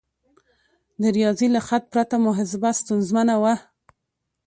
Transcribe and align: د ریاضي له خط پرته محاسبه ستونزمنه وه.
د 1.01 1.03
ریاضي 1.17 1.47
له 1.55 1.61
خط 1.67 1.83
پرته 1.93 2.15
محاسبه 2.25 2.69
ستونزمنه 2.79 3.35
وه. 3.41 3.55